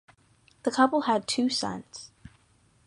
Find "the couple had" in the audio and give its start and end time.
0.63-1.27